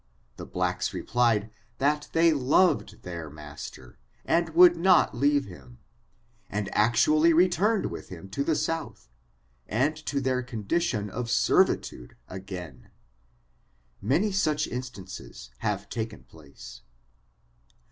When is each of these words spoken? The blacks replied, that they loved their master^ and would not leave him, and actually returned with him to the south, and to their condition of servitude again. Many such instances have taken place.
The 0.37 0.47
blacks 0.47 0.95
replied, 0.95 1.51
that 1.77 2.09
they 2.11 2.33
loved 2.33 3.03
their 3.03 3.29
master^ 3.29 3.97
and 4.25 4.49
would 4.55 4.75
not 4.75 5.13
leave 5.15 5.45
him, 5.45 5.77
and 6.49 6.73
actually 6.75 7.33
returned 7.33 7.85
with 7.85 8.09
him 8.09 8.27
to 8.29 8.43
the 8.43 8.55
south, 8.55 9.09
and 9.67 9.95
to 10.07 10.19
their 10.19 10.41
condition 10.41 11.07
of 11.11 11.29
servitude 11.29 12.15
again. 12.27 12.89
Many 14.01 14.31
such 14.31 14.65
instances 14.65 15.51
have 15.59 15.87
taken 15.87 16.23
place. 16.23 16.81